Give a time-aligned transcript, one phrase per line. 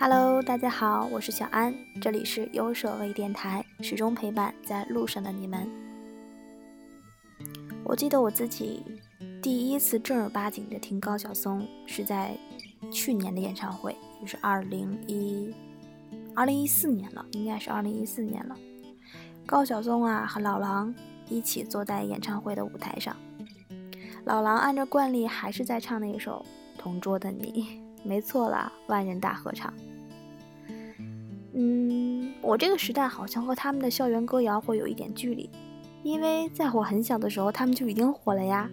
[0.00, 5.68] Hello，大家好，我是小安，这里是优舍微电台，始终陪伴在路上的你们。
[7.82, 8.84] 我记得我自己
[9.42, 12.38] 第一次正儿八经的听高晓松是在
[12.92, 15.52] 去年的演唱会，就是二零一
[16.32, 18.54] 二零一四年了，应该是二零一四年了。
[19.44, 20.94] 高晓松啊和老狼
[21.28, 23.16] 一起坐在演唱会的舞台上，
[24.24, 26.46] 老狼按照惯例还是在唱那一首
[26.80, 27.80] 《同桌的你》。
[28.04, 29.74] 没错啦，万人大合唱。
[31.60, 35.50] 嗯，我这个时代好像和他们的校园歌谣会有一点距离，
[36.04, 38.70] 因为在我很小的时候，他们就已经火了呀，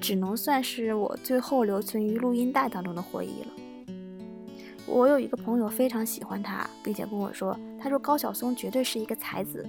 [0.00, 3.94] 只能算是我最后留存于录音带当中的回忆了。
[4.84, 9.64] 我有一个朋友非常喜欢他，并且跟我说，他说高晓松绝对是一个才子。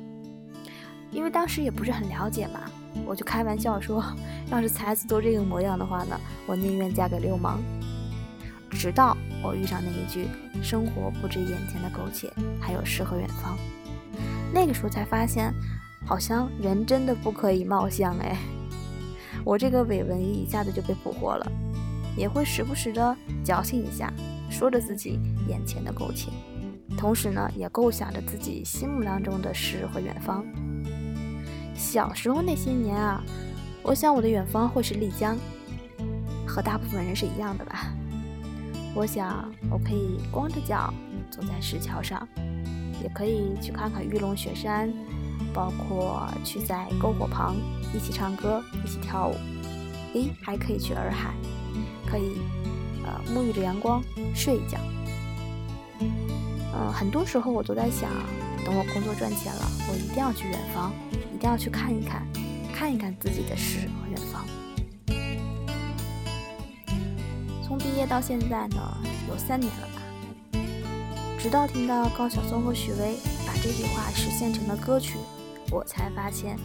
[1.12, 2.62] 因为当时也不是很了解嘛，
[3.06, 4.04] 我就开玩笑说，
[4.50, 7.62] 要是才子都这个模样的话呢，我宁愿嫁给流氓。
[8.72, 10.28] 直到我遇上那一句
[10.62, 13.58] “生活不止眼前的苟且，还有诗和远方”，
[14.54, 15.54] 那个时候才发现，
[16.06, 18.38] 好像人真的不可以貌相哎。
[19.44, 21.52] 我这个伪文艺一下子就被俘获了，
[22.16, 24.14] 也会时不时的矫情一下，
[24.50, 26.30] 说着自己眼前的苟且，
[26.96, 30.46] 同时呢，也构想着自己心目当中的诗和远方。
[31.74, 33.24] 小时候那些年啊，
[33.82, 35.36] 我想我的远方会是丽江，
[36.46, 37.92] 和大部分人是一样的吧。
[38.94, 40.94] 我想，我可以光着脚
[41.30, 42.28] 走在石桥上，
[43.02, 44.92] 也可以去看看玉龙雪山，
[45.54, 47.56] 包括去在篝火旁
[47.94, 49.36] 一起唱歌、一起跳舞。
[50.14, 51.34] 诶，还可以去洱海，
[52.06, 52.38] 可以
[53.06, 54.04] 呃沐浴着阳光
[54.36, 54.78] 睡一觉。
[56.02, 58.10] 嗯，很多时候我都在想，
[58.66, 60.92] 等我工作赚钱了，我一定要去远方，
[61.34, 62.28] 一定要去看一看，
[62.76, 64.46] 看一看自己的诗和远方。
[67.92, 68.98] 毕业到现在呢，
[69.28, 70.02] 有三年了吧。
[71.38, 75.18] 直到听到高晓松和许巍把这句话实现成了歌曲，
[75.70, 76.58] 我才发现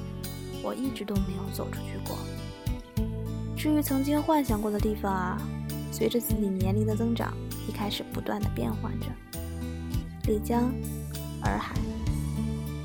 [0.62, 2.16] 我一直都没有走出去过。
[3.56, 5.36] 至于曾经幻想过的地方啊，
[5.90, 7.34] 随着自己年龄的增长，
[7.68, 9.06] 一开始不断的变换着：
[10.28, 10.72] 丽江、
[11.42, 11.74] 洱海、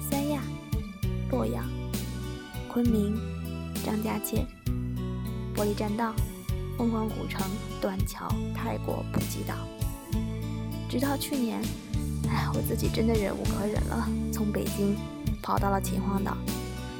[0.09, 0.41] 三亚、
[1.29, 1.63] 洛阳、
[2.67, 3.15] 昆明、
[3.85, 4.43] 张家界、
[5.55, 6.11] 玻璃栈道。
[6.81, 7.45] 凤凰古城、
[7.79, 9.53] 断桥、泰国普吉岛，
[10.89, 11.61] 直到去年，
[12.27, 14.97] 哎，我自己真的忍无可忍了，从北京
[15.43, 16.35] 跑到了秦皇岛。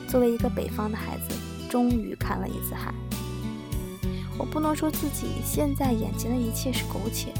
[0.08, 1.34] 作为一个北方的孩子，
[1.68, 2.94] 终于看了一次海。
[4.38, 7.34] 我不能说自己现在眼前的一切是苟且，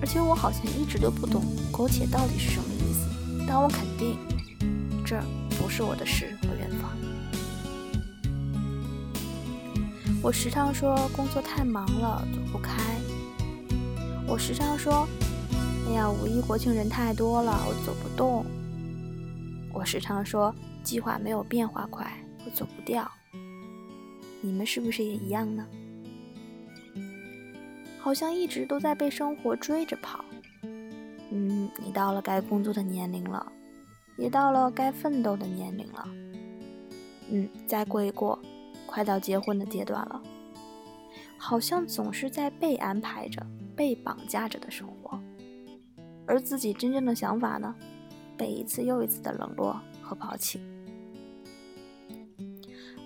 [0.00, 3.44] 而且我好像一直都不懂苟且到底是什么意思。
[3.46, 4.18] 但我肯定，
[5.04, 5.16] 这
[5.50, 6.36] 不是我的诗
[10.22, 12.78] 我时常说工作太忙了走不开。
[14.28, 15.08] 我时常说，
[15.88, 18.44] 哎呀，五一国庆人太多了，我走不动。
[19.72, 20.54] 我时常说
[20.84, 22.12] 计划没有变化快，
[22.44, 23.10] 我走不掉。
[24.42, 25.66] 你们是不是也一样呢？
[27.98, 30.22] 好像一直都在被生活追着跑。
[31.30, 33.50] 嗯，你到了该工作的年龄了，
[34.18, 36.06] 也到了该奋斗的年龄了。
[37.30, 38.38] 嗯，再过一过。
[38.90, 40.20] 快到结婚的阶段了，
[41.38, 43.40] 好像总是在被安排着、
[43.76, 45.16] 被绑架着的生活，
[46.26, 47.72] 而自己真正的想法呢，
[48.36, 50.60] 被一次又一次的冷落和抛弃。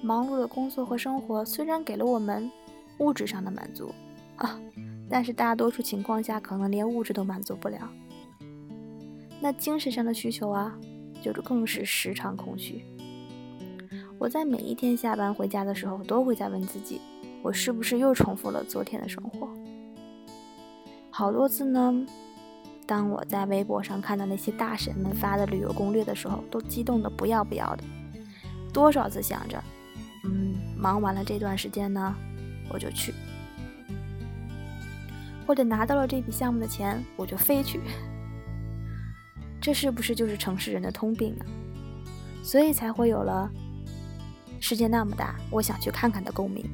[0.02, 2.50] 忙碌的工作和生活虽然给了我们
[2.98, 3.94] 物质上的满足
[4.36, 4.58] 啊，
[5.08, 7.90] 但是大多数情况下可能连物质都满足不了。
[9.38, 10.74] 那精神上的需求啊，
[11.20, 12.82] 就更是时常空虚。
[14.24, 16.98] 我在每一天下班回家的时候，都会在问自己：
[17.42, 19.50] 我是不是又重复了昨天的生活？
[21.10, 22.06] 好多次呢。
[22.86, 27.84] 当我在微博上看到那些大神们发的旅游攻略的时候，都激动的不要不要的。
[28.72, 29.62] 多少次想着，
[30.24, 32.14] 嗯，忙完了这段时间呢，
[32.72, 33.12] 我就去；
[35.46, 37.78] 或者拿到了这笔项目的钱，我就飞去。
[39.60, 41.44] 这是不是就是城市人的通病呢？
[42.42, 43.50] 所以才会有了。
[44.66, 46.64] 世界那么大，我想去看看的共鸣。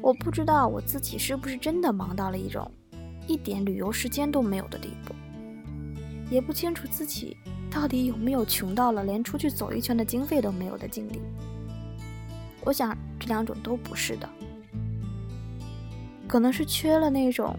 [0.00, 2.66] 我不知道我自己是不是真的忙到了一种
[3.26, 5.14] 一点旅游时间都没有的地步，
[6.30, 7.36] 也不清楚自己
[7.70, 11.20] 到底有没有穷到了连出去走一圈的经费都没有的境地。
[12.64, 14.26] 我想这两种都不是的，
[16.26, 17.54] 可能是缺了那种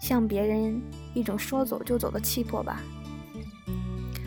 [0.00, 0.80] 向别人
[1.12, 2.80] 一种说走就走的气魄吧。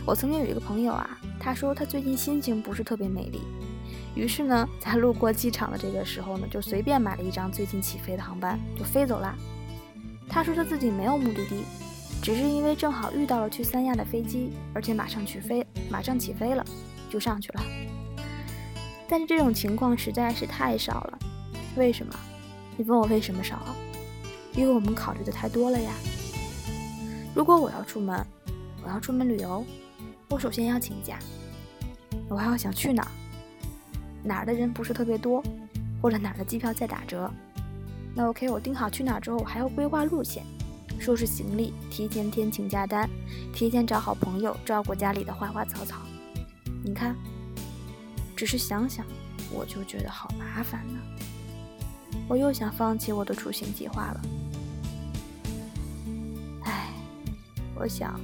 [0.05, 3.39] 我曾经有一个朋友啊，他说他最近心情不是特别美丽。
[4.15, 9.33] 于是呢，在路过机场的这个时候呢，就随便买了一张最近起飞的航班，就飞走了。
[10.27, 11.63] 他说他自己没有目的地，
[12.21, 16.65] 只是因为正好遇到了去三亚的飞机，而且马上去飞，马上起飞了，
[17.09, 17.63] 就上去了。
[19.07, 21.19] 但是这种情况实在是太少了，
[21.75, 22.13] 为什么？
[22.77, 23.59] 你问我为什么少？
[24.53, 25.91] 因为我们考虑的太多了呀。
[27.33, 28.25] 如果我要出门，
[28.83, 29.65] 我要出门旅游，
[30.29, 31.17] 我首先要请假，
[32.27, 33.11] 我还要想去哪儿，
[34.23, 35.43] 哪儿的人不是特别多，
[36.01, 37.31] 或者哪儿的机票在打折。
[38.15, 40.43] 那 OK，我订好去哪儿之后，我还要规划路线，
[40.99, 43.09] 收拾行李，提前填请假单，
[43.53, 45.97] 提前找好朋友照顾家里的花花草草。
[46.83, 47.15] 你看。
[48.35, 49.05] 只是想想，
[49.51, 50.99] 我就觉得好麻烦呢。
[52.25, 54.21] 我又想放弃我的出行计划了。
[56.63, 56.87] 唉，
[57.75, 58.17] 我想，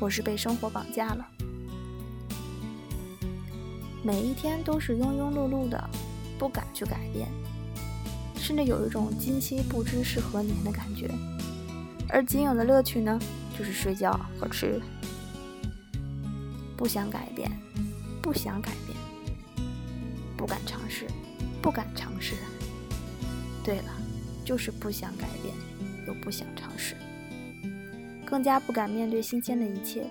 [0.00, 1.24] 我是被生活绑架了。
[4.08, 5.78] 每一天都是庸庸碌碌的，
[6.38, 7.28] 不敢去改变，
[8.36, 11.10] 甚至有一种今夕不知是何年的感觉。
[12.08, 13.20] 而仅有的乐趣呢，
[13.58, 14.80] 就是睡觉和吃，
[16.74, 17.52] 不想改变。
[18.22, 18.96] 不想改变，
[20.38, 21.06] 不敢尝试，
[21.60, 22.34] 不敢尝试。
[23.62, 23.92] 对了，
[24.42, 25.54] 就是不想改变，
[26.06, 26.96] 又不想尝试，
[28.24, 30.06] 更加不敢面对新鲜的一切。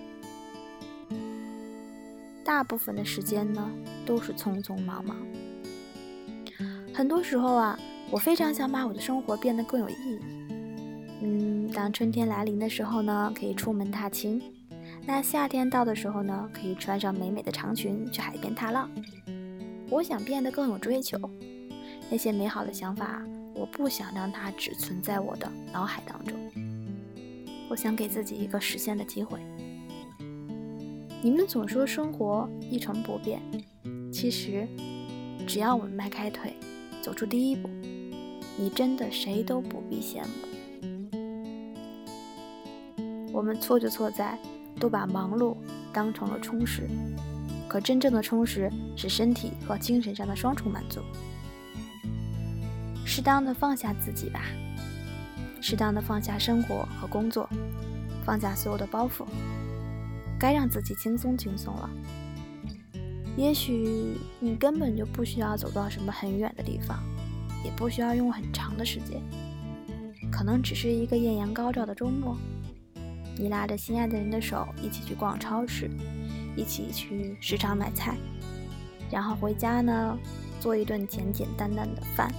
[2.48, 3.70] 大部分的时间呢，
[4.06, 5.18] 都是匆匆忙忙。
[6.94, 7.78] 很多时候啊，
[8.10, 10.20] 我非常想把我的生活变得更有意义。
[11.22, 14.42] 嗯，当春天来临的时候呢，可以出门踏青。
[15.06, 18.90] 那夏天到的时候呢，可以穿上美美的长裙去海边踏浪。
[19.90, 21.20] 我想变得更有追求，
[22.10, 23.22] 那些美好的想法，
[23.56, 26.38] 我不想让它只存在我的脑海当中。
[27.70, 29.38] 我想给自己一个实现的机会。
[31.22, 33.42] 你们总说生活一成不变，
[34.12, 34.68] 其实
[35.48, 36.54] 只要我们迈开腿，
[37.02, 37.70] 走出第一步，
[38.58, 40.30] 你真的谁都不必羡慕。
[43.34, 44.38] 我们错就错在。
[44.80, 45.58] 都把忙碌
[45.92, 46.88] 当成了充实，
[47.68, 51.02] 可真正的充实是身体和精神上的双重满足。
[53.04, 54.44] 适当的放下自己吧，
[55.60, 57.50] 适当的放下生活和工作，
[58.24, 59.26] 放下所有的包袱，
[60.40, 61.90] 该让自己轻松轻松了。
[63.36, 66.98] 也许你根本就不需要走到什么很远的地方，
[67.64, 69.22] 也不需要用很长的时间，
[70.32, 72.36] 可能只是一个艳阳高照的周末。
[73.40, 75.88] 你拉着心爱的人的手，一起去逛超市，
[76.56, 78.18] 一起去市场买菜，
[79.12, 80.18] 然后回家呢，
[80.60, 82.34] 做一顿简简单单的饭。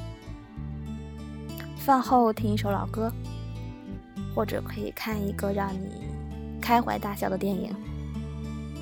[1.76, 3.12] 饭后听一首老歌，
[4.34, 6.08] 或者可以看一个让你
[6.60, 7.72] 开怀大笑的电影。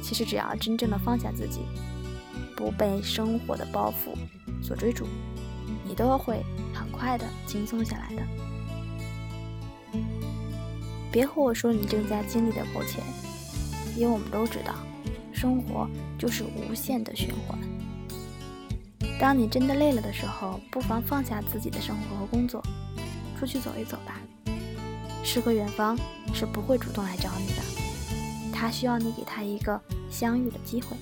[0.07, 1.63] 其实只要真正的放下自己，
[2.57, 4.15] 不被生活的包袱
[4.63, 5.05] 所追逐，
[5.85, 8.23] 你都会很快的轻松下来的。
[11.11, 13.03] 别和我说你正在经历的苟且，
[13.97, 14.77] 因为我们都知道，
[15.33, 17.59] 生活就是无限的循环。
[19.19, 22.63] 当你真的累了的时候，不妨放下自己的生活和工作，
[23.37, 24.21] 出去走一走吧。
[25.25, 25.99] 诗和远方
[26.33, 29.81] 是不会主动来找你的，他需要你给他一个
[30.17, 30.97] 相遇的机会。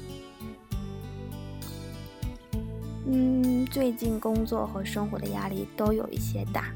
[3.07, 6.73] 嗯，最近工作和生活的压力都有一些大，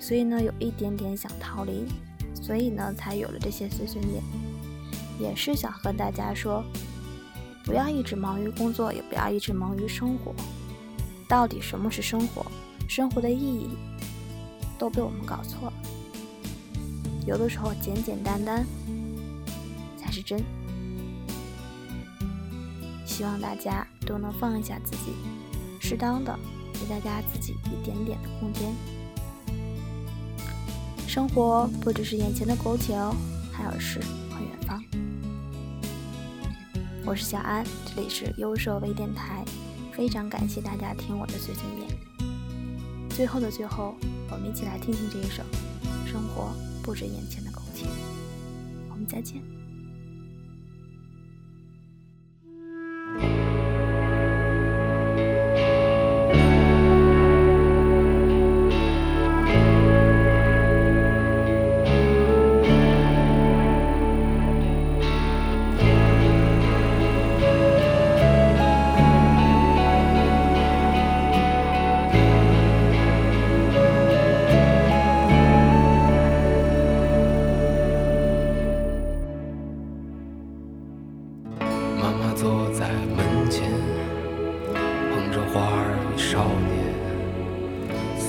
[0.00, 1.86] 所以呢，有一点点想逃离。
[2.34, 4.22] 所以呢，才有了这些碎碎念，
[5.18, 6.62] 也是想和大家说，
[7.64, 10.34] 不要一直忙于工作，也不要一直忙于生活。
[11.28, 12.44] 到底什么是生活？
[12.88, 13.70] 生活的意义
[14.78, 15.72] 都被我们搞错了。
[17.26, 18.66] 有的时候，简简单单
[19.96, 20.42] 才是真。
[23.16, 25.12] 希望大家都能放一下自己，
[25.80, 26.36] 适当的
[26.72, 28.74] 给大家自己一点点的空间。
[31.06, 33.14] 生活不只是眼前的苟且哦，
[33.52, 34.82] 还有诗和远方。
[37.06, 39.44] 我是小安，这里是优设微电台，
[39.92, 41.88] 非常感谢大家听我的碎碎念。
[43.10, 43.94] 最后的最后，
[44.28, 45.40] 我们一起来听听这一首
[46.10, 46.52] 《生活
[46.82, 47.84] 不止眼前的苟且》。
[48.90, 49.40] 我们再见。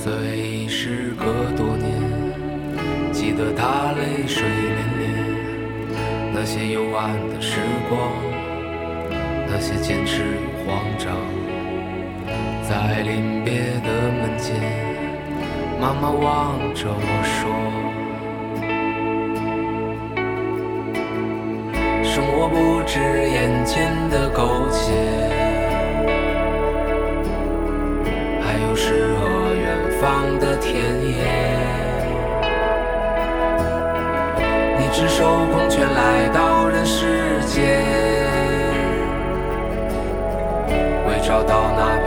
[0.06, 1.24] 虽时隔
[1.56, 1.90] 多年。
[3.12, 5.02] 记得他泪水涟涟，
[6.32, 7.58] 那些幽暗的时
[7.88, 7.98] 光，
[9.48, 11.10] 那些坚持与慌张，
[12.62, 14.54] 在临别的门前，
[15.80, 17.50] 妈妈望着我说。
[22.04, 24.25] 生活不止眼前的
[34.98, 37.84] 赤手空拳来到人世间，
[41.06, 41.98] 为找到那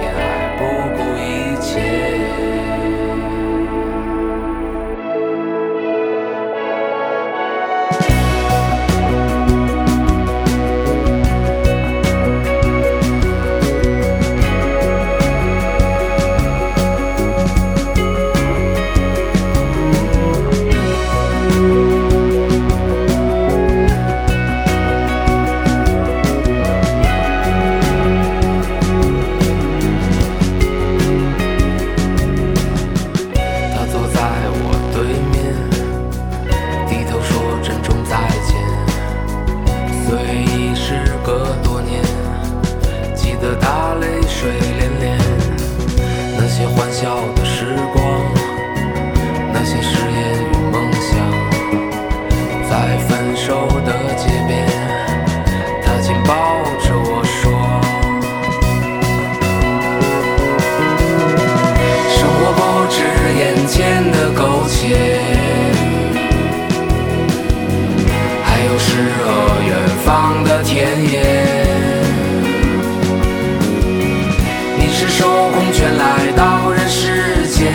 [75.80, 77.72] 空拳来到人世间，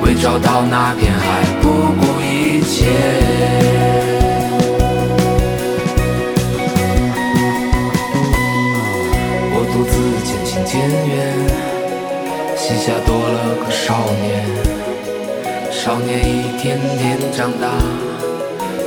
[0.00, 1.68] 为找到那片海不
[2.00, 2.86] 顾一切。
[9.52, 9.92] 我独自
[10.24, 11.12] 渐行渐远，
[12.56, 14.42] 膝下多了个少年。
[15.70, 17.68] 少年一天天长大，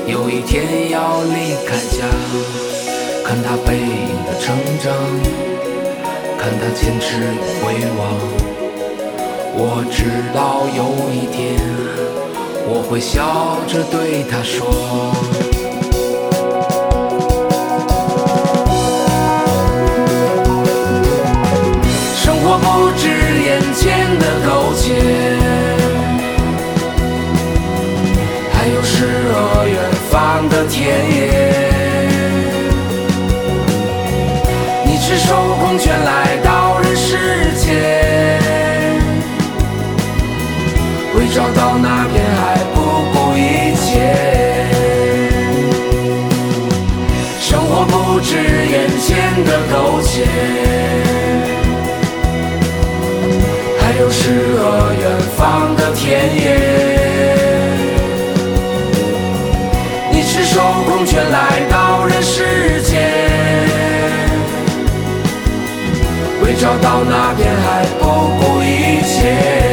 [0.08, 2.08] 有一天要离开家。
[3.24, 4.94] 看他背影的成长，
[6.46, 8.14] 看他坚持与回望。
[9.58, 11.58] 我知道有一天，
[12.68, 15.55] 我会笑着对他说。
[48.96, 50.24] 眼前的苟且。
[53.78, 56.42] 还有诗和远方的田野。
[60.12, 63.12] 你赤手空拳来到人世间，
[66.42, 68.06] 为找到那片海不
[68.40, 69.65] 顾一切